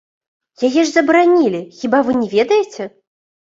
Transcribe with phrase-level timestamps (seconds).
[0.69, 2.93] Яе ж забаранілі, хіба вы не ведаеце?!